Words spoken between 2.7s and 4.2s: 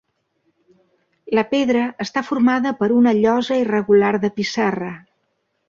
per una llosa irregular